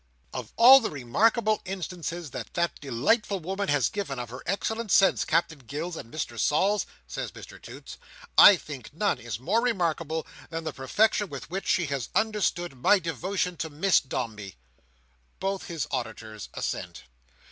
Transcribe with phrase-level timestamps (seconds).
[0.33, 5.23] "Of all the remarkable instances that that delightful woman has given of her excellent sense,
[5.23, 7.99] Captain Gills and Mr Sols," said Mr Toots,
[8.35, 12.97] "I think none is more remarkable than the perfection with which she has understood my
[12.97, 14.55] devotion to Miss Dombey."
[15.39, 17.03] Both his auditors assent.